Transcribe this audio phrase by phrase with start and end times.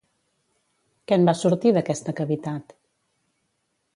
[1.11, 2.75] Què en va sortir d'aquesta cavitat?